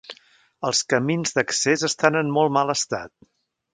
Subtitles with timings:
[0.69, 3.15] Els camins d'accés estan en molt mal estat.